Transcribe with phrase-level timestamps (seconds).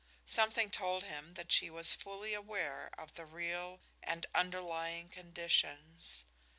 [0.25, 6.25] Something told him that she was fully aware of the real and underlying conditions.